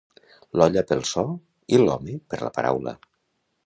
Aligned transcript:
L'olla 0.59 0.83
pel 0.93 1.05
so, 1.11 1.27
i 1.77 1.81
l'home, 1.85 2.19
per 2.35 2.43
la 2.49 2.53
paraula. 2.61 3.01